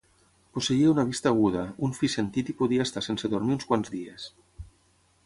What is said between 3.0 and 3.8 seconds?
sense dormir uns